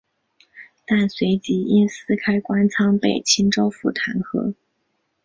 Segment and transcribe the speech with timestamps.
[0.87, 4.55] 但随即因私开官仓被青州府弹劾。